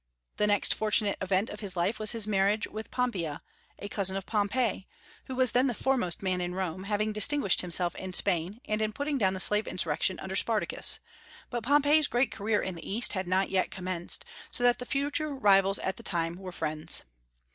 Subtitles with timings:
[0.37, 3.43] The next fortunate event of his life was his marriage with Pompeia,
[3.77, 4.87] a cousin of Pompey,
[5.25, 8.93] who was then the foremost man in Rome, having distinguished himself in Spain and in
[8.93, 10.97] putting down the slave insurrection under Spartacus;
[11.51, 15.35] but Pompey's great career in the East had not yet commenced, so that the future
[15.35, 17.03] rivals at that time were friends.